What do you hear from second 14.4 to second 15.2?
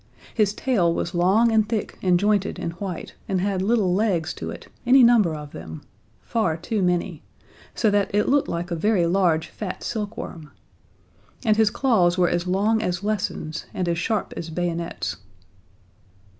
bayonets.